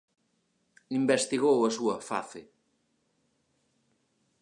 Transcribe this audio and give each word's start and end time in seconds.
Investigou 0.99 1.57
a 1.63 1.69
súa 1.77 1.97
face. 2.09 2.41